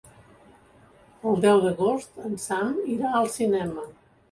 [1.33, 3.89] El deu d'agost en Sam irà al cinema.